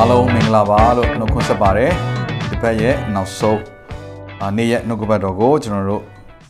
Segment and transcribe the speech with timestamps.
[0.00, 1.90] အားလုံးမင်္ဂလာပါလို့နှုတ်ခွန်းဆက်ပါတယ်
[2.50, 3.60] ဒီဘက်ရဲ့နောက်ဆုံး
[4.42, 6.02] အာနေ့ရဲ့နှုတ်ကပတ်တော်ကိုကျွန်တော်တို့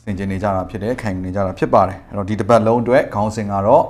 [0.05, 3.85] သင်ကျင်နေကြတာဖြစ်တယ်ခံယူနေကြတာဖြစ်ပါတယ်အဲ့တော့ဒီတစ်ပတ်လုံးအတွက်ခေါင်းစဉ်ကတော့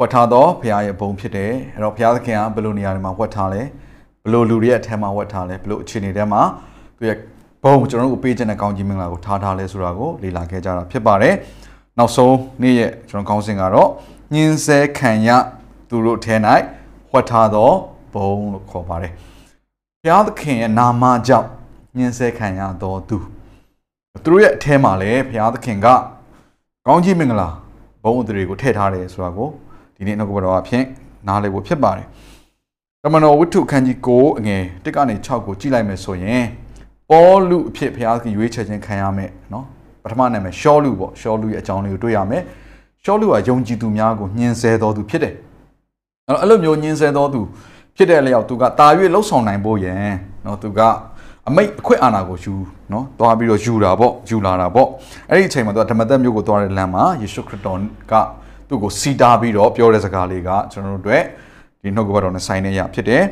[0.00, 3.62] ဝတ်ထားသောဘုရားရဲ့ဘုံဖြစ်တယ်အဲ့တော့ဘုရားသခင်ကဘယ်လိုနေရာတွေမှာဝတ်ထားလဲ
[4.22, 6.42] ဘယ်လိုလူတွေရဲ့အထက်မှာဝတ်ထားလဲဘယ်လိုအခြေအနေတွေမှာ
[6.96, 7.16] သူရဲ့
[7.64, 11.34] ဘုံကျွန်တော်တို့ကိုပေးခြင်းတဲ့ကောင်းကြီးမင်္ဂလာကိုထားထားလဲဆိုတာကိုလေ့လာခဲ့ကြတာဖြစ်ပါတယ်
[11.98, 13.88] နောက်ဆုံးနေ့ရဲ့ကျွန်တော်ခေါင်းစဉ်ကတော့
[14.34, 15.28] ညင်းဆဲခံရ
[15.88, 16.34] သူတို့ထဲ၌
[17.12, 17.72] ဝတ်ထားသော
[18.12, 19.12] ဘုံလို့ခေါ်ပါတယ်
[20.02, 21.48] ဘုရားသခင်ရဲ့နာမကြောင့်
[21.96, 23.18] ညှင်းဆဲခံရတော်သူ
[24.24, 25.86] သူတို့ရဲ့အထဲမှာလည်းဘုရားသခင်က
[26.86, 27.48] ကောင်းကြီးမင်္ဂလာ
[28.02, 29.48] ဘုန်းအသရေကိုထည့်ထားတယ်ဆိုတာကို
[29.96, 30.84] ဒီနေ့နှုတ်ကပတော်အဖြစ်
[31.26, 32.06] နားလည်ဖို့ဖြစ်ပါတယ်။
[33.02, 36.44] တမန်တော်ဝိတ္ထုခန်းကြီး9အငယ်1ကနေ6ကိုကြည့်လိုက်မယ်ဆိုရင်
[37.10, 39.64] ပေါလုအဖြစ်ဘုရားသခင်ရွေးချယ်ခြင်းခံရမယ်နော်
[40.02, 42.42] ပထမနာမည်ရှောလုပေါ့ရှောလုရဲ့အကြောင်းလေးကိုတွေ့ရမယ်။
[43.04, 45.34] ရှောလုကယုံကြည်သူများကိုညှင်းဆဲတော်သူဖြစ်တယ်။
[46.26, 47.40] အဲ့တော့အဲ့လိုမျိုးညှင်းဆဲတော်သူ
[47.98, 50.10] ဖြစ်တဲ့လျောက်သူကတာ၍လှုပ်ဆောင်နိုင်ဖို့ယင်
[50.46, 50.80] နော်သူက
[51.48, 52.54] အမိတ်အခွင့်အာဏာကိုယူ
[52.92, 54.88] နော်သွားပြီးတော့ယူတာပေါ့ယူလာတာပေါ့
[55.30, 57.78] အဲ့ဒီအချိန်မှာသူကဓမ္မသက်မျိုးကိုသွားတဲ့လမ်းမှာယေရှုခရစ်တော်
[58.12, 58.14] က
[58.68, 61.22] သူ့ကိုစီတာပြီးတော့ပြောတဲ့စကားလေးကကျွန်တော်တို့အတွက်
[61.82, 63.24] ဒီနှုတ်ကပတ်တော်နဲ့ဆိုင်နေရဖြစ်တယ်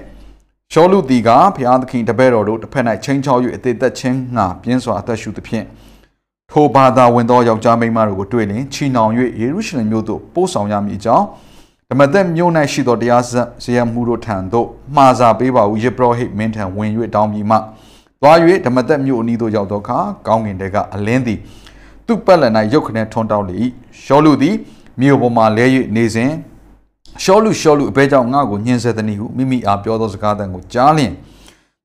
[0.72, 5.64] ရှောလူတီကဘုရားသခင်တပည့်တော်တို့တစ်ဖက်၌ချင်းချောက်၍အသေးသက်ချင်းငါပြင်းစွာအသက်ရှူသဖြင့်
[6.50, 11.26] ထိုဘာသာဝင်သောယောက်ျားမိန်းမတို့ကိုတွေ့လင်ချီနှောင်၍ယေရုရှလင်မြို့သို့ပို့ဆောင်ရမည်အကြောင်း
[11.90, 13.22] ဓမ္မသက်မြို့၌ရှိသောတရား
[13.64, 17.56] ဇယမှုတို့ထံသို့မှာစာပေးပါဟုယေဘရဟိမင်းထံဝင်၍တောင်းပြီးမှ
[18.20, 21.38] သွား၍ဓမ္မသက်မြို့အနီးသို့ရောက်သောအခါကောင်းကင်တဲကအလင်းသည်
[22.06, 23.54] သူ့ပတ်လည်၌ရုတ်ခနဲထွန်းတောက်လေ၏
[24.02, 24.54] ရှောလူသည်
[25.00, 25.64] မြို့ပေါ်မှလဲ၍
[25.96, 26.32] နေစဉ်
[27.22, 31.12] ရှောလူရှောလူအဘဲကြောင့်ငါ့ကိုညှင်းဆဲသည်ဟုမိမိအားပြောသောစကားတန်ကိုကြားလျင်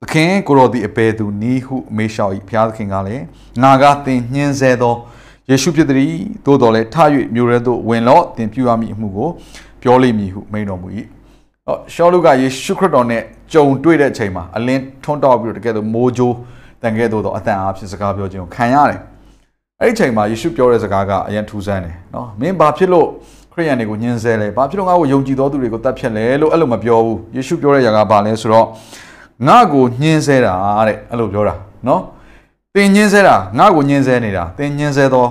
[0.02, 3.24] သခင်ကိုရောသည်အဘဲသူနီးဟုမေးလျှောက်၏ဘုရားသခင်ကလည်း
[3.62, 4.96] ငါကသင်ညှင်းဆဲသော
[5.50, 6.16] ယေရှုဖြစ်သည်
[6.46, 6.96] သို့တော်လည်းထ၍
[7.36, 9.30] မြို့ရဲသို့ဝင်လော့သင်ပြုရမည့်အမှုကို
[9.82, 10.88] ပြောလိမ့်မည်ဟုမိန့်တော်မူ၏။
[11.68, 13.22] အော်ရှောလူကယေရှုခရစ်တော်နဲ့
[13.54, 16.36] ကြုံတွေ့တဲ့အချိန်မှာအလင်းထွန်းတောက်ပြီးတော့တကယ်တော့မိုးကြိုး
[16.82, 19.00] တန်ခဲ့တော့အတန်အားဖြင့်စကားပြောခြင်းကိုခံရတယ်။
[19.82, 23.08] အဲ့ဒီအချိန်မှာယေရှုပြောတဲ့စကားကအရင်ထူးဆန်းတယ်နော်။မင်းဘာဖြစ်လို့
[23.54, 28.66] ခရိယန်တွေကိုညှင်းဆဲလဲ။ဘာဖြစ်လို့ငါ့ကိုယုံကြည်တော်သူတွေကိုတတ်ဖြတ်လဲလို့အဲ့လိုမပြောဘူး။ယေရှုပြောတဲ့ຢာကဘာလဲဆိုတော့
[29.48, 30.54] ငါ့ကိုညှင်းဆဲတာ
[30.88, 31.54] တဲ့အဲ့လိုပြောတာ
[31.88, 32.02] နော်။
[32.76, 35.26] တင်ညှင်းဆဲတာငါ့ကိုညှင်းဆဲနေတာတင်ညှင်းဆဲသော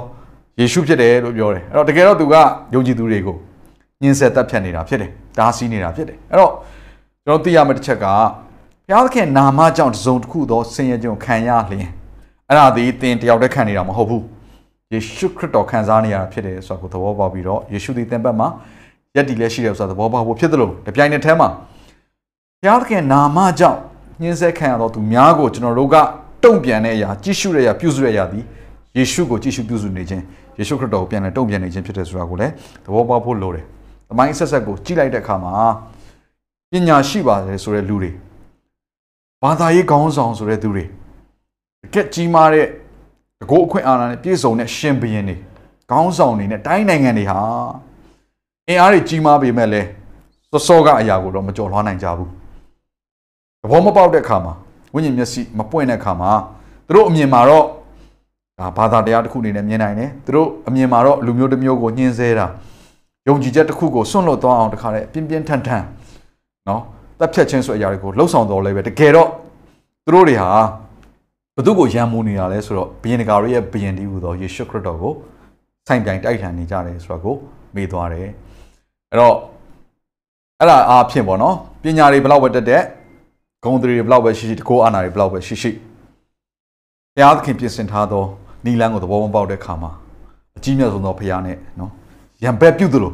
[0.60, 2.34] ယေရှုဖြစ်တယ်လို့ပြောတယ်။အဲ့တော့တကယ်တော့သူက
[2.74, 3.36] ယုံကြည်သူတွေကို
[4.02, 6.52] ညှင်းဆဲတက်ဖြတ်နေတာဖြစ်တယ်ဒါစီးနေတာဖြစ်တယ်အဲ့တော့
[7.24, 8.14] ကျွန်တော်သိရမယ့်တစ်ချက်ကဘု
[8.90, 11.90] ရားသခင်နာမကြောင့်တစုံတစ်ခုသောဆင်းရဲခြင်းကိုခံရလျင်
[12.48, 14.24] အဲ့ဒါဒီသင်တယောက်တည်းခံနေတာမဟုတ်ဘူး
[14.92, 18.48] ယေရှုခရစ်တော်ခံစားနေရတာဖြစ်တယ်ဆိုတာကိုသဘောပေါက်ပြီးတော့ယေရှုသည်သင်ဘက်မှာ
[19.16, 21.48] ယက်တီလည်းရှိတယ်ဆိုတာသဘောပေါက်ဖို့ဖြစ်သလိုတပြိုင်နက်တည်းမှာ
[22.60, 23.78] ဘုရားသခင်နာမကြောင့်
[24.20, 25.96] ညှင်းဆဲခံရတော့သူများကိုကျွန်တော်တို့က
[26.44, 28.44] တုံ့ပြန်တဲ့အရာကြည့်ရှုတဲ့အရာပြုစုတဲ့အရာသည်
[28.96, 30.22] ယေရှုကိုကြည့်ရှုပြုစုနေခြင်း
[30.58, 32.52] ယေရှုခရစ်တော်ကိုပြန်လဲတုံ့ပြန်နေခြင်းဖြစ်တယ်ဆိုတာကိုလည်း
[32.84, 33.64] သဘောပေါက်ဖို့လိုတယ်
[34.10, 35.54] သမိုင်းဆက်ဆက်ကိုကြည့်လိုက်တဲ့အခါမှာ
[36.70, 38.10] ပညာရှိပါတယ်ဆိုတဲ့လူတွေ
[39.42, 40.84] ဘာသာရေးခေါင်းဆောင်ဆိုတဲ့သူတွေ
[41.82, 42.66] တကက်ကြီးမားတဲ့
[43.40, 45.36] တကောအခွင့်အာဏာနဲ့ပြည့်စုံတဲ့ရှင်ဘုရင်တွေ
[45.90, 47.40] ခေါင်းဆောင်တွေနဲ့တိုင်းနိုင်ငံတွေဟာ
[48.68, 49.88] အင်အားတွေကြီးမားပေမဲ့လည်း
[50.50, 52.30] စောစောကအရာကိုတော့မကြော်လွှားနိုင်ကြဘူး
[53.62, 54.54] သဘောမပေါက်တဲ့အခါမှာ
[54.94, 56.30] ဝိညာဉ်မျက်စိမပွင့်တဲ့အခါမှာ
[56.86, 57.64] သူတို့အမြင်မှာတော့
[58.58, 62.46] ဒါဘာသာတရားတစ်ခုအနေနဲ့မြင်နိုင်တယ်သူတို့အမြင်မှာတော့လူမျိုးတစ်မျိုးကိုညှင်းဆဲတာ
[63.28, 65.84] ယုံကြည်ချက်တစ်ခုကိုစွန့်လွတ်သွားအောင်တခါတည်းပြင်းပြင်းထန်ထန်
[66.68, 66.82] နော်
[67.18, 69.28] တပ်ဖြတ်ခြင်းဆိုအရာတွေကိုလှုပ်ဆောင်တော်လဲပဲတကယ်တော့
[70.04, 70.50] သူတို့တွေဟာ
[71.56, 75.12] ဘသူကိုယံမိုးနေတာလဲဆိုတော့ဘုရင်တကာရဲ့ဘုရင်ဒီဟူသောယေရှုခရစ်တော်ကို
[75.86, 77.34] ဆိုင်ပြိုင်တိုက်ထန်နေကြတယ်ဆိုတော့ကို
[77.74, 78.28] မေးသွားတယ်
[79.10, 79.36] အဲ့တော့
[80.58, 82.82] အဲ့ဒါအားဖြင့်ပေါ့နော်ပညာတွေဘလောက်ပဲတက်တဲ့
[83.64, 85.70] ဂုဏ်တွေဘလောက်ပဲရှိရှိတကောအာနာတွေဘလောက်ပဲရှိရှိ
[87.14, 88.24] ဘုရားသခင်ပြင်ဆင်ထားသော
[88.64, 89.90] နီလန်းကိုသဘောမပေါက်တဲ့ခါမှာ
[90.56, 91.92] အကြီးမြတ်ဆုံးသောဘုရားနဲ့နော်
[92.44, 93.12] ရံဘက်ပြုတ်သလို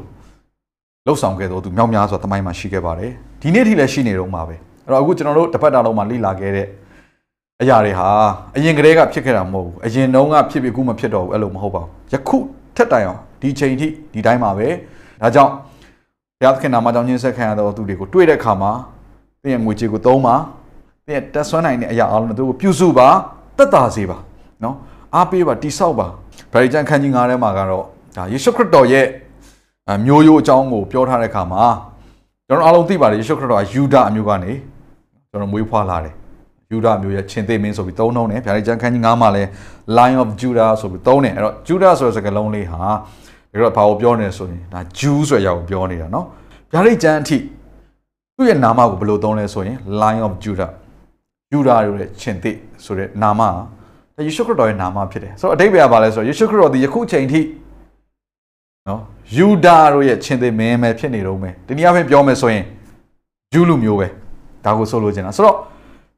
[1.06, 6.66] လှုပ်ဆောင်ခဲ့တော့သူမြောက်များစွာတမိုင်းမှာရှိခဲ့ပါတယ်ဒီနေ့ထိလည်းရှိနေတော့မှာပဲအဲ့တော့အခုကျွန်တော်တို့တစ်ပတ်တာလုံးမှာလိလာခဲ့တဲ့
[7.62, 8.08] အရာတွေဟာ
[8.56, 12.36] အရင်ကတည်းကဖြစ်ခဲ့တာမဟုတ်ဘူးအရင်တုန်းကဖြစ်ပြီးအခုမဖြစ်တော့ဘူးအဲ့လိုမဟုတ်ပါဘူးယခု
[12.76, 14.68] ထက်တိုင်အောင်ဒီချိန်ထိဒီတိုင်းမှာပဲ
[15.22, 15.52] ဒါကြောင့်
[16.38, 18.72] ဘုရားသခင်နာမကြောင့်ညှင်းဆက်ခံရသောသူတွေကိုတွေ့တဲ့အခါမှာ
[19.42, 20.34] သင်ရဲ့ငွေကြေးကိုသုံးပါ
[21.06, 23.08] သင်ရဲ့တက်ဆွမ်းနိုင်တဲ့အရာအလုံးတို့ကိုပြုစုပါ
[23.58, 24.16] တက်တာစေပါ
[24.62, 24.76] နော်
[25.14, 26.06] အားပေးပါတိဆောက်ပါ
[26.52, 29.05] ဗြိတိန်ခန်းကြီး9ထဲမှာကတော့ ဒါယေရှုခရစ်တော်ရဲ့
[30.05, 31.63] မျိုးရိုးအကြောင်းကိုပြောထားတဲ့အခါမှာ
[32.47, 34.51] ကျွန်တော်အားလုံးသိပါတယ်ယေရှုခရစ်တော်ကယူဒအမျိုးကနေ
[35.29, 36.13] ကျွန်တော်မွေးဖွားလာတယ်
[36.71, 39.49] ယူဒမျိုးရဲ့ချင်းသေးမင်းဆိုပြီးသုံးနှုံးတယ်ဗျာဒိတ်ကျမ်းခန်းကြီး9မှာလည်း
[39.97, 42.91] Lion of Judah ဆိုပြီးသုံးတယ်အဲ့တော့ Judah ဆိုတဲ့စကားလုံးလေးဟာဒါ
[43.61, 46.25] တော့ဘာကိုပြောနေလဲဆိုရင်ဒါ Jew ဆိုတဲ့အရာကိုပြောနေတာเนาะ
[46.71, 47.37] ဗျာဒိတ်ကျမ်းအထိ
[48.35, 50.71] သူ့ရဲ့နာမကိုဘယ်လိုသုံးလဲဆိုရင် Lion of Judah
[51.53, 53.41] ယူဒာရဲ့ချင်းသေးဆိုတဲ့နာမ
[54.15, 57.41] ဒါယေရှုခရစ်တော်ရဲ့နာမဖြစ်တယ်ဆိုတော့အတိတ်ဘယ်ကဘာလဲဆိုတော့ယေရှုခရစ်တော်ဒီယခုချိန်ထိ
[58.88, 59.00] နော်
[59.36, 62.64] ယူဒာတို့ရဲ့ချင်းသေးမင်းပဲဖြစ်နေတော့မယ်ဒီနည်းအားဖြင့်ပြောမယ်ဆိုရင်
[63.52, 64.06] ဂျူးလူမျိုးပဲ
[64.64, 65.56] ဒါကိုဆိုလိုချင်တာဆိုတော့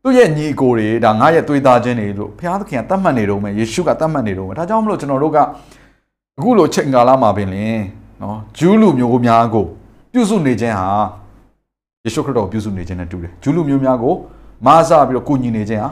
[0.03, 5.39] သူ့ရဲ့ညီအကိုတွေဒါငါရဲ့သွေးသားချင်းတွေလို့ဘုရားသခင်ကတတ်မှတ်နေတော့မယ်ယေရှုကတတ်မှတ်နေတော့မယ်ဒါကြောင့်မလို့ကျွန်တော်တို့က
[6.39, 7.81] အခုလိုချိန်ကာလမှာပင်လင်
[8.23, 9.67] နော်ဂျူးလူမျိုးများကို
[10.13, 10.89] ပြုစုနေခြင်းဟာ
[12.05, 14.15] ယေရှုခရစ်တော်ပြုစုနေခြင်းနဲ့တူတယ်ဂျူးလူမျိုးများကို
[14.67, 15.91] မဆပြီးတော့ကုညီနေခြင်းဟာ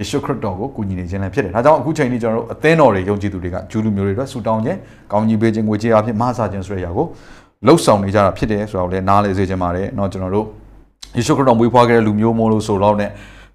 [0.00, 4.78] ယေရှုခရစ်တော်ကိုကုညီနေခြင်းလည်းဖြစ်တယ်။ဒါကြောင့်အခုချိန်นี้ကျွန်တော်တို့အသင်းတော်တွေယုံကြည်သူတွေကဂျူးလူမျိုးတွေအတွက်ဆူတောင်းခြင်း၊
[5.12, 7.06] ကောင်းကြီးပေးခြင်း၊ငွေကြေးအဖြစ်မဆခြင်းဆိုတဲ့အရာကို
[7.66, 10.46] လှုပ်ဆောင်နေကြတာဖြစ်တယ်ဆိုတော့လည်းနားလည်စေချင်ပါတယ်။เนาะကျွန်တော်တို့
[11.16, 13.02] ယေရှုခရစ်တော်မွေးဖွားခဲ့တဲ့လူမျိုးမို့လို့ဆိုတော့ね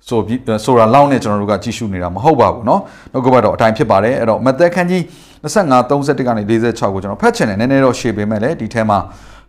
[0.08, 2.80] ဆိုပြီးဆိုတာလောက်နဲ့ကျွန်တော်တို့ကကြည့်ရှုနေတာမဟုတ်ပါဘူးเนาะ။
[3.14, 5.02] နောက်ကဘက်တော့အတိုင်းဖြစ်ပါတယ်။အဲ့တော့မသက်ခန်းကြီး
[5.44, 9.00] 25 31ကနေ46ကိုကျွန်တော်ဖတ်ချင်တယ်နည်းနည်းတော့ရှေ့ပေးမယ်လေဒီထဲမှာ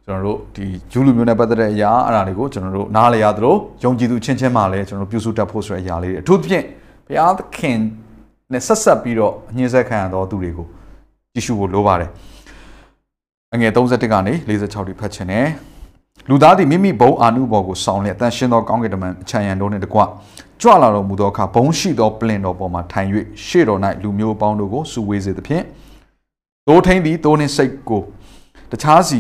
[0.06, 6.66] ကျွန်တော်တို့ဒီဂျူးလူမျိုးနဲ့ပတ်သက်တဲ့အရာအဲ့ဒါတွေကိုကျွန်တော်တို့နားလည်ရသလိုယုံကြည်သူချင်းချင်းမှလည်းကျွန်တော်တို့ပြုစုတတ်ဖို့ဆိုတဲ့အရာလေးတွေအထူးသဖြင့်
[7.08, 7.80] ဘုရားသခင်
[8.54, 10.68] နဲ့ဆက်ဆက်ပြီးတော့ညှင်းဆက်ခံရသောသူတွေကို
[11.34, 12.10] ကြည့်ရှုဖို့လိုပါတယ်
[13.54, 15.48] အငယ်31ကနေ46တိဖတ်ချင်တယ်
[16.30, 20.00] လူသားသည်မိမိဘုံအာနုဘော်ကိုစောင်းလျက်တန်ရှင်းသောကောင်းကင်တမန်အချံရံတို့နှင့်တကွ
[20.62, 23.10] ကြွလာတော်မူသောအခါဘုံရှိသောပလင်တော်ပေါ်မှာထိုင်၍
[23.46, 25.64] ရှေ့တော်၌လူမျိုးပေါင်းတို့ကိုစုဝေးစေသဖြင့်
[26.68, 28.02] သိုးထင်းသည်သိုးနှင့်စိတ်ကို
[28.72, 29.20] တခြားစီ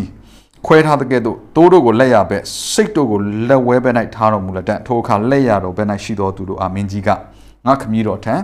[0.65, 7.09] ခွဲထားတဲ့ကဲ့သို့တိုးတို့ကိုလက်ရဘက်စိတ်တို့ကိုလက်ဝဲဘက်၌ထားတော်မူလက်တန်ထိုအခါလက်ရတော်ဘက်၌ရှိတော်သူတို့အာမင်းကြီးက
[7.65, 8.35] ငါခမည်းတော်ထံ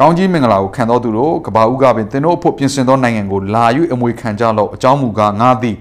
[0.00, 5.76] ကောင်းကြီးမင်္ဂလာကိုခံတော်သူတို့ကဘာဦးကပင်သင်တို့အဖို့ပြင်ဆင်သောနိုင်ငံကိုလာ၍အမွေခံကြလော့အကြောင်းမူကားငါသည်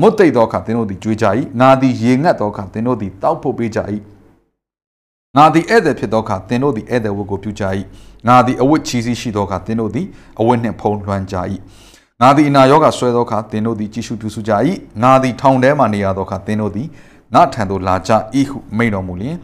[0.00, 1.26] မွတ်တိတ်သောအခါသင်တို့သည်ကြွေးကြ၏
[1.60, 3.80] ငါသည်ရေငတ်သောအခါသင်တို့သည်တောက်ဖို့ပေးကြ၏
[5.36, 7.64] ငါသည်ဧည့်သည်ဖြစ်သောအခါသင်တို့သည်ဧည့်သည်ဝတ်ကိုပြုကြ၏
[8.28, 10.06] ငါသည်အဝတ်ချီးစီးရှိသောအခါသင်တို့သည်
[10.40, 11.36] အဝတ်နှင့်ဖုံးလွှမ်းကြ၏
[12.22, 14.52] ငါသည်အနာရောဂါဆွဲသောအခါသင်တို့သည်ကြည်ရှုပြုစုကြ၏
[15.02, 16.88] ငါသည်ထောင်ထဲမှနေရသောအခါသင်တို့သည်
[17.34, 18.10] ငါထံသို့လာကြ၏
[18.50, 19.36] ဟုမိန့်တော်မူလျင်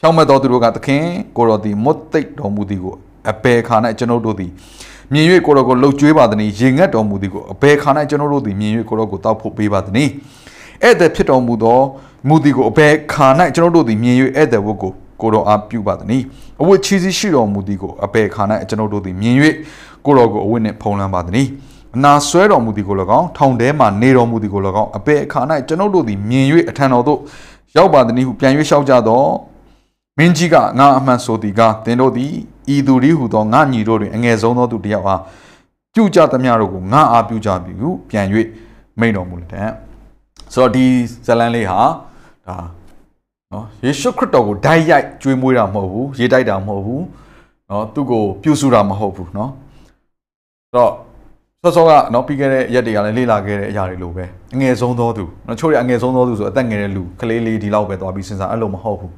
[0.00, 1.04] ဖြောင့်မတ်သောသူတို့ကသခင်
[1.36, 2.94] ကိုတော်သည်မွတ်သိပ်တော်မူသည်ကို
[3.30, 4.50] အပေခါ၌ကျွန်ုပ်တို့သည်
[5.12, 10.08] မြင်၍ကိုတော်ကိုလှုပ်ကြွေးပါသည်။ရေငတ်တော်မူသည်ကိုအပေခါ၌ကျွန်ုပ်တို့သည်မြင်၍ကိုတော်ကိုတောက်ဖို့ပေးပါသည်။
[10.84, 11.78] ဧည့်သည်ဖြစ်တော်မူသော
[12.28, 16.22] မူသည်ကိုအပေခါ၌ကျွန်ုပ်တို့သည်မြင်၍ဧည့်သည်ဝတ်ကိုကိုတော်အားပြုပါသည်။
[16.60, 19.36] အဝတ်ချီးစီးရှိတော်မူသည်ကိုအပေခါ၌ကျွန်ုပ်တို့သည်မြင်၍
[20.04, 21.48] ကိုတော်ကိုအဝတ်နှင့်ဖုံးလွှမ်းပါသည်။
[21.96, 27.18] အနာဆွဲတော်မူသည်ကို၎င်းထောင်ထဲမှနေတော်မူသည်ကို၎င်းအပေအခါ၌ကျွန်ုပ်တို့သည်မြင်၍အထံတော်သို့
[27.76, 29.28] ရောက်ပါသည်ဟုပြန်၍လျှောက်ကြတော့
[30.18, 32.32] မင်းကြီးကငါအမှန်ဆိုသည်ကသင်တို့သည်
[32.74, 35.20] ဤသူရီဟုသောငါညီတို့တွင်အငယ်ဆုံးသောသူတယောက်အား
[35.94, 38.26] ပြုကြသမျှတို့ကိုငါအားပြုကြပြီဟုပြန်၍
[39.00, 39.68] မိန်တော်မူလက်တဲ့
[40.54, 40.84] ဆိုတော့ဒီ
[41.26, 41.80] ဇလန်လေးဟာ
[42.46, 42.56] ဒါ
[43.52, 47.04] နော်ယေရှုခရစ်တော်ကိုဓာတ်ရိုက်ကြွေးမွေးတာမဟုတ်ဘူးရေးတိုက်တာမဟုတ်ဘူး
[47.70, 49.50] နော်သူ့ကိုပြုစုတာမဟုတ်ဘူးနော်
[50.62, 50.92] ဆိုတော့
[51.62, 54.24] စောစောကနော်ပြီးခဲ့တဲ့ရက်တွေကလည်းလေ့လာခဲ့တဲ့အရာတွေလိုပဲ
[54.54, 59.12] အငယ်ဆုံးသောသူနော်ချို့ရအငယ်ဆုံးသောသူဆိုအသက်ငယ်တဲ့လူကလေးလေးဒီလောက်ပဲသွားပြီးစဉ်းစားအဲ့လိုမဟုတ်ဘူး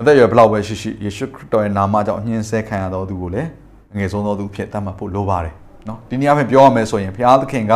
[0.00, 3.48] အသက်အရွယ်ဘယ်လောက်ပဲရှိရှိယေရှုခရစ်တော်ရဲ့နာမကြောင့်ညှင်းဆဲခံရသောသူကိုလည်း
[3.92, 5.54] အငယ်ဆုံးသောသူဖြစ်တတ်မှတ်ဖို့လိုပါတယ်
[5.88, 7.74] နော်ဒီနေ့အဖြစ်ပြောရမယ်ဆိုရင်ဘုရားသခင်က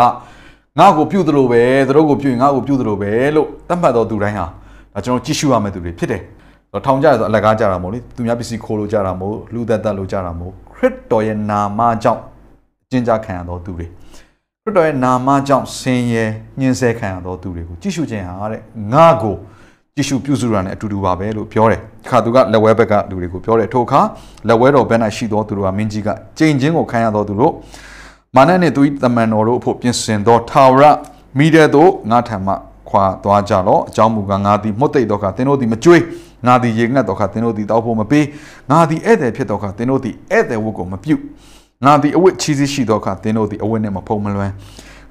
[0.78, 4.46] ငါ့ကိုပြုသလိုပဲသူတို့ကိုပြုရင်ငါ့ကိုပြုသလိုပဲလို့တတ်မှတ်သောသူတိုင်းဟာ
[4.94, 6.22] ဒါကျွန်တော်ကြည့်ရှုရမယ့်သူတွေဖြစ်တယ်
[6.72, 12.22] တော့ထောင်ကြရဆိုအလကားကြတာမို့လေသူများပစ္စည်းခိုးလို့ကြတာမို့လူသက်သက်လို့ကြတာမို့ခရစ်တော်ရဲ့နာမကြောင့်
[12.90, 13.90] ကျင့်ကြခံရသောသူတွေခ
[14.64, 16.24] ရစ်တော်ရဲ့နာမကြောင့်ဆင်းရဲ
[16.58, 18.60] ညှင်းဆဲခံရသောသူတွေကိုကြည့်ရှုခြင်းဟာတဲ့
[18.92, 19.34] ငါ့ကို
[19.94, 24.00] ကြည့်ရှုပြုစုရတဲ့အတူတူပါပဲလို့ပြောတယ်ခါသူကလက်ဝဲဘက်ကလူတွေကိုပြောတယ်ထိုအခါ
[24.48, 27.52] လက်ဝဲတော်ဘက်၌ရှိသောသူတို့ကမင်းကြီးကကြိမ်ချင်းကိုခံရသောသူတို့
[28.36, 30.84] မာနနဲ့သူ၏တမန်တော်တို့အဖို့ပြင်ဆင်သောထာဝရ
[31.38, 32.52] မိတဲ့သို့ငါထံမှ
[32.88, 36.02] ခွာသွားကြလော့အကြောင်းမူကားငါသည်မှုတ်သိတော့ခါသင်တို့သည်မကြွေး
[36.46, 38.24] ငါသည်ရေငတ်တော့ခါသင်တို့သည်တောက်ဖို့မပေး
[38.70, 41.16] ငါသည်ဧည့်သည်ဖြစ်တော့ခါသင်တို့သည်ဧည့်သည်ဝတ်ကိုမပြု
[41.84, 44.54] ငါသည်အဝတ်ချီးစီးရှိသောခါသင်တို့သည်အဝတ်နှင့်မဖုံးမလွှမ်း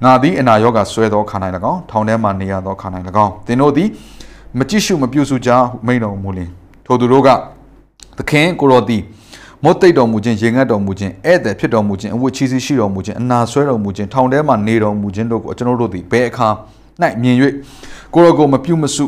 [0.04, 1.36] ငါသည်အနာရောဂါဆွဲသောခါ၌၎
[1.72, 2.86] င်းထောင်ထဲမှနေရသောခါ၌၎
[3.24, 3.88] င်းသင်တို့သည်
[4.58, 5.50] မကြည့်ရှုမပြုစုကြ
[5.86, 6.48] မိန်တော်မူလင်
[6.86, 7.28] ထိုသူတို့က
[8.18, 9.02] သခင်ကိုတော်သည်
[9.64, 16.48] မောတိတ်တော်မူခြင်းရေငတ်တော်မူခြင်းဧည့်သည်ဖြစ်တော်မူခြင်းအဝတ်ချီးစီးရှိတော်မူခြင်းအနာဆွဲတော်မူခြင်းထောင်ထဲမှနေတော်မူခြင်းတို့ကိုကျွန်တော်တို့သည်ဘယ်အခါ၌
[17.22, 17.36] မြင်၍
[18.14, 19.04] ကိုရောကိုမပြုမစု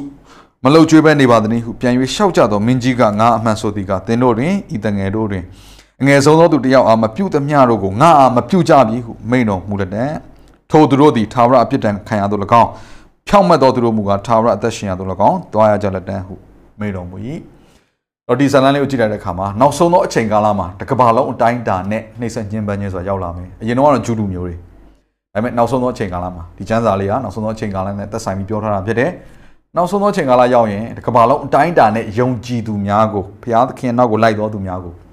[0.64, 5.44] မလုံကျွေးပဲနေပါသည်ဟုပြန်၍ရှောက်ကြသောမင်းကြီးကငါအမှန်ဆိုသည်ကသင်တို့တွင်ဤတငယ်တို့တွင်
[6.02, 10.10] အငယ်ဆုံးသောသူတယောက်အားမပြုသမျှတို့ကိုငါအားမပြုကြပြီဟုမိန်တော်မူလက်တဲ့
[10.70, 12.68] ထိုသူတို့သည်သာဝရအပြစ်ဒဏ်ခံရသော၎င်း
[13.28, 16.34] ဖြောင့်မတ်သောသူတို့မူကားသာဝရအသက်ရှင်ရသော၎င်းတွားရကြလက်တန်းဟု
[16.78, 17.16] မိန်တော်မူ၏
[18.26, 24.54] တော့ဒီဇလန်လေးကိုကြည့်လိုက်တဲ့အခါမှာနောက်ဆုံးသောအချိန်ကာလမှာတကဘာလုံးအတိုင်းတာနဲ့နှိမ့်ဆက်ညှဉ်းပန်းခြင်းဆိုတာရောက်လာမယ်အရင်တော့ကတော့ဂျူးလူမျိုးတွေ
[25.34, 29.10] ဒါပေမဲ့နောက်ဆုံးသောအချိန်ကာလမှာဒီကျမ်းစာလေးကနောက်ဆုံးသောအချိန်ကာလနဲ့သက်ဆိုင်ပြီးပြောထားတာဖြစ်တယ်
[29.76, 35.09] နောက်ဆုံးသောချိန်ကာလရောက်ရင်ဒီကမ္ဘာလုံးအတိုင်းအတာနဲ့ယုံကြည်သူများကိုဘုရားသခင်နောက်ကိုလိုက်တော်သူများကိုည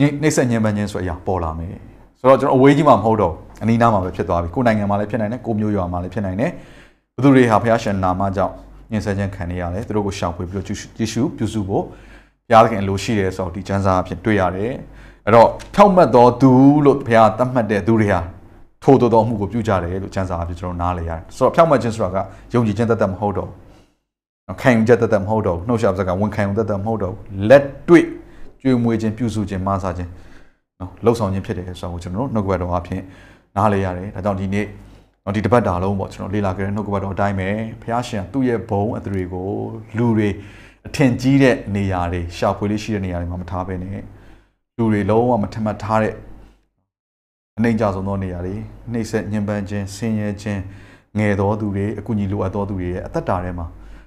[0.00, 1.74] နှိမ့်ဆက်ညှဉ်းပန်းခြင်းဆိုအရာပေါ်လာမယ်
[2.18, 6.50] ဆိုတော့ကျွန်တော်အဝေးကြီးမှာမဟုတ်တော့အနီးနားမှာပဲဖြစ်သွားပြီကိုယ်နိုင်ငံမှာလည်းဖြစ်နိုင်တယ်ကိုမျိုးရွာမှာလည်းဖြစ်နိုင်တယ်
[7.16, 8.54] ဘသူတွေဟာဘုရားရှင်နာမကြောင့်
[8.90, 10.66] ညှဉ်းဆဲခြင်းခံနေရတယ်သူတို့ကိုရှောင်ဖွေပြီးတော့
[11.00, 11.84] ယေရှုပြုစုဖို့
[12.48, 14.72] ဘုရားသခင်အလိုရှိတယ်ဆိုတော့ဒီကျမ်းစာအဖြစ်တွေ့ရတယ်
[15.26, 16.50] အဲ့တော့ဖြောက်မှတ်တော်သူ
[16.84, 18.20] လို့ဘုရားသတ်မှတ်တဲ့သူတွေဟာ
[18.84, 22.18] ထိုးတော်မှုကိုပြုကြတယ်လို့ကျမ်းစာအဖြစ်ကျွန်တော်နားလေရတယ်ဆိုတော့ဖြောက်မှတ်ခြင်းဆိုတာက
[22.54, 23.50] ယုံကြည်ခြင်းတသက်မဟုတ်တော့
[24.60, 27.14] ခံယူချက်တသက်မဟုတ်တော့နှုတ်ဆက်စကားဝန်ခံယူတသက်မဟုတ်တော့
[27.48, 28.04] လက်တွေ့
[28.60, 30.10] ကြွေးမွေးခြင်းပြုစုခြင်းမဆာခြင်း
[30.80, 33.02] နော်လှုပ်ဆောင်ခြင်းဖြစ်တယ်ဆိုတော့ကျွန်တော်တို့နှုတ်ကပတ်တော်အဖြစ်
[33.56, 34.66] နားလေရတယ်ဒါကြောင့်ဒီနေ့
[35.24, 37.48] တော့ဒီတပတ်တာလုံးပေါ့ကျွန်တော်လေ့လာကြတဲ့နှုတ်ကပတ်တော်အတိုင်းပဲ
[37.82, 39.48] ဘုရားရှင်သူ့ရဲ့ဘုံအသရေကို
[39.96, 40.28] လူတွေ
[40.86, 44.04] အထင်ကြီးတဲ့နေရာတွေရှာဖွေလေးရှိတဲ့နေရာတွေမှာမထားဘဲနဲ့
[44.78, 46.14] လူတွေလုံးဝမထမတ်ထားတဲ့
[47.58, 48.54] အနိုင်ကြဆုံးသောနေရာတွေ
[48.92, 50.60] နှိမ့်ဆက်ညှဉ်းပန်းခြင်းဆင်းရဲခြင်း
[51.18, 53.66] ငယ်တော်သူတွေအကူအညီလိုအပ်တော်သူတွေရဲ့အသက်တာထဲမှာ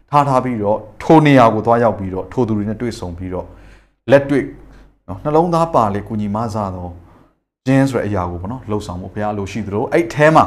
[0.10, 3.48] ထားထားပြီးတော့ထိုနေရာကိုသွားရောက်ပြီးတော့ထိုသူတွေနဲ့တွေ့ဆုံပြီးတော့
[4.12, 4.46] လက်တွေ့
[5.08, 6.92] နော်နှလုံးသားပါလေကုညီမဆာတော့
[7.66, 10.46] ကျင်းဆိုတဲ့အရာကိုပေါ့နော်လှုပ်ဆောင်ဖို့ဘုရားလိုရှိသလိုအဲ့ထဲမှာ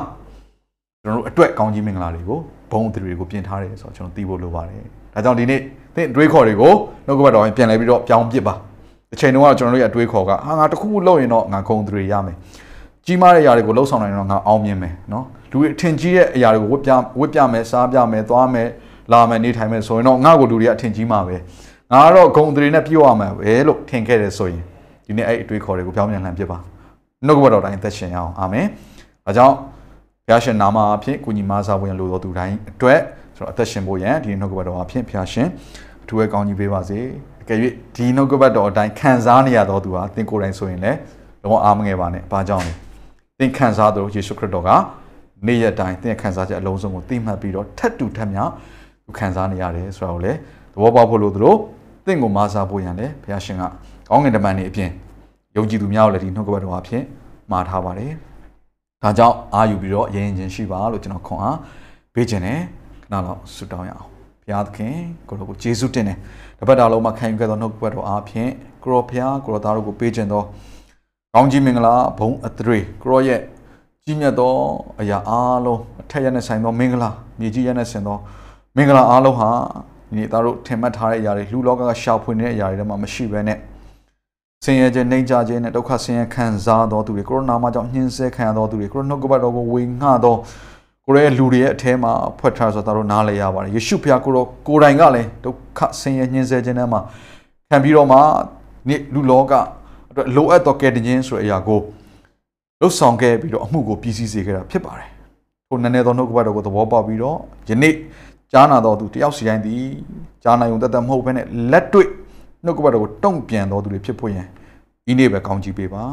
[1.02, 2.38] ကျွန်တော်တို့အတွက်ကောင်းကြီးမင်္ဂလာတွေကို
[2.72, 4.80] ဘုံအသရေတွေကိုပြင်ထားတယ်ဆိုတော့ကျွန်တော်သိဖို့လိုပါတယ်
[5.14, 5.60] ဒါကြောင့်ဒီနေ့
[5.94, 6.72] သင်အတွေးခေါ်တွေကို
[7.06, 8.54] နှုတ်ကပတ်တော်ပြန်လဲပြီးတော့ပြောင်းပစ်ပါ
[9.10, 12.36] တစ်ချိန်တုန်းကကျွန်တော်တို့ရဲ့အတွေးခေါ်ကဟာငါတခုခုလုပ်ရင်တော့ငါဂုံသရေရမယ်
[13.06, 18.68] ကြီးမားတဲ့အရာတွေကိုလှုပ်ဆောင်နိုင်တော့ငါအောင်မြင်မယ်နော်လူတွေအထင်ကြီးတဲ့အရာတွေကိုဝတ်ပြဝတ်ပြမယ်စားပြမယ်သွားမယ်
[19.12, 21.36] လာမယ်နေထိုင်မယ်ဆိုရင်တော့ငါ့ကိုလူတွေကအထင်ကြီးမှာပဲ
[21.92, 24.62] ငါကတော့ဂုံသရေနဲ့ပြောရမှာပဲလို့ထင်ခဲ့တယ်ဆိုရင်
[25.06, 26.58] ဒီနေ့အဲ့အတွေးခေါ်တွေကိုပြောင်းပြန်လှန်ပစ်ပါ
[27.26, 28.66] နှုတ်ကပတ်တော်တိုင်းသက်ရှင်အောင်အာမင်
[29.26, 29.54] ဒါကြောင့်
[30.26, 33.00] ဘုရားရှင်နာမအဖြစ်ကုညီမဆာဝင်လို့တော်သူတိုင်းအတွက်
[33.36, 35.48] ကျွန်တော်အသက်ရှင်ဖို့ရန်ဒီနှုတ်ကပတ်တော်အဖြစ်ဘုရားရှင်
[36.02, 36.98] အထူးပဲကောင်းကြီးပေးပါစေ
[37.42, 37.58] အကယ်၍
[37.96, 40.98] ဒီနှုတ်ကပတ်တော်အတိုင်းခံစားနေရတော်သူဟာသင်ကိုယ်တိုင်ဆိုရင်လည်း
[41.42, 42.72] လုံးဝအားမငယ်ပါနဲ့ဘာကြောင့်လဲ
[43.38, 44.70] သင်ခံစားတော်ယေရှုခရစ်တော်က
[45.46, 48.52] နေ့ရက်တိုင်းသင်ခံစားချက်အလုံးစုံကိုသိမှတ်ပြီးတော့ထက်တူထက်မြောက်
[49.04, 50.38] သူခံစားနေရတယ်ဆိုတာကိုလည်း
[50.72, 51.58] သဘောပေါက်ဖို့လို့သူတို့
[52.06, 53.62] သင်ကိုမဆာဖို့ရန်လည်းဘုရားရှင်က
[54.08, 54.90] ကောင်းကင်တမန်နေအပြင်
[55.56, 57.02] ယုံကြည်သူများကိုလည်းဒီနှုတ်ကပတ်တော်အဖြစ်
[57.50, 58.12] မှာထားပါတယ်
[59.02, 61.58] ဒါကြောင့်အာယူပြီးတော့ရရင်ချင်းရှိပါလို့ကျွန်တော်ခွန်အား
[62.14, 62.58] ပေးခြင်းနဲ့
[63.02, 64.08] ခဏလောက်ဆုတောင်းရအောင်
[64.42, 64.94] ဘုရားသခင်
[65.28, 66.18] ကိုရောကိုယေရှုတင်တယ်
[66.58, 68.50] တပတ်တာလုံးမှာခံယူခဲ့သောနှုတ်ပတ်တော်အားဖြင့်
[68.82, 70.42] ကိုရောဘုရားကိုရောသားတို့ကိုပေးခြင်းသော
[71.34, 73.40] ကောင်းကြီးမင်္ဂလာဘုံအသရေကိုရောရဲ့
[74.04, 74.54] ကြီးမြတ်သော
[75.00, 78.16] အရာအားလုံးအထက်ရနဲ့ဆိုင်သောမင်္ဂလာမြေကြီးရနဲ့ဆင်သော
[78.76, 79.50] မင်္ဂလာအားလုံးဟာ
[80.08, 83.58] ဒီနေ့သားတို့ထင်မှတ်ထားတဲ့အရာတွေလူလောကကရှာဖွေနေတဲ့အရာတွေထဲမှာမရှိဘဲနဲ့
[84.64, 90.38] ဆင်းရဲခြင်းနှိမ်ချခြင်းနဲ့ဒုက္ခဆင်းရဲခံစားတော်သူတွေကိုရိုနာမှာကြောင့်ညှင်းဆဲခံရတော်သူတွေကိုရိုနှုတ်ကပတ်တော်ကိုဝေငှတော်
[91.06, 97.00] ကိုရဲလူတွေရဲ့အထဲမှာဖွက်ထားဆိုတာတို့နားလည်ရပါတယ်ယေရှုဖခင်ကိုရောကိုယ်တိုင်ကလည်းဒုက္ခဆင်းရဲညှင်းဆဲခြင်းထဲမှာ
[97.70, 98.18] ခံပြီးတော့မှ
[98.88, 99.52] နေ့လူလောက
[100.10, 101.80] အတွက်လိုအပ်တော်ကယ်တင်ခြင်းဆိုတဲ့အရာကို
[102.80, 105.10] လှုပ်ဆောင်ခဲ့ပြီးတော့အမှုကိုပြည်စည်းစေခဲ့တာဖြစ်ပါတယ်
[105.68, 107.94] ထိုနည်းနည်းသောနှုတ်ကပတ်တော်ကိုသဘောပေါက်ပြီးတော့ယနေ့
[108.52, 109.86] ကြားနာတော်သူတယောက်စီတိုင်းသည်
[110.42, 112.08] ကြားနာုံတသက်မဟုတ်ဘဲနဲ့လက်တွေ့
[112.64, 114.46] နှုတ်ကပတ်တော်ကိုတုံ့ပြန်တော်သူတွေဖြစ်ဖို့ရန်
[115.10, 116.04] ဤနေ့ပဲကောင်းချီးပေးပါ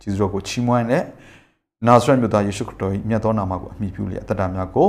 [0.00, 1.04] ကျေးဇူးတော်ကိုချီးမွမ်းတဲ့
[1.86, 4.88] နာဇရက်မြို့သားယေရှုခရစ်တော်၏မြတ်သောနာမကိုအမိပြုလျက်အသက်တာများကို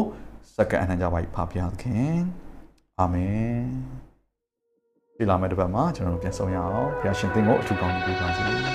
[0.55, 2.17] စက္ကန့်အနှံကြပါ၏ဖပါဘုရားသခင်
[2.99, 3.65] အာမင်
[5.17, 8.74] ဒီလာမယ့်တစ်ပတ်မှာကျွန်တော်တို့ပြန်ဆောင်ရအောင်ဘုရားရှင်သင်ကိုအထူးကောင်းကြီးပေးပါစေ